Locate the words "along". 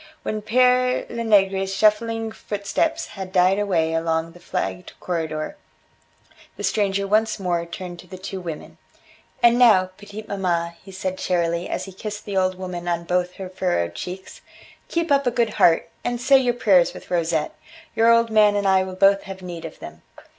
3.93-4.31